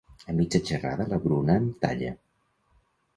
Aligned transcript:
A 0.31 0.33
mitja 0.37 0.61
xerrada 0.69 1.05
la 1.11 1.19
Bruna 1.25 1.57
em 1.65 1.67
talla. 1.85 2.15